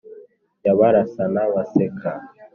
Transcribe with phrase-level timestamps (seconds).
[0.65, 2.09] y’abarasana baseka